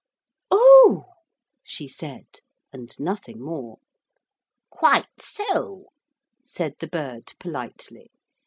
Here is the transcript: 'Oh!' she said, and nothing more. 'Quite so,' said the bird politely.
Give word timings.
'Oh!' 0.49 1.05
she 1.63 1.87
said, 1.87 2.39
and 2.73 2.99
nothing 2.99 3.39
more. 3.39 3.77
'Quite 4.71 5.05
so,' 5.21 5.91
said 6.43 6.73
the 6.79 6.87
bird 6.87 7.31
politely. 7.39 8.09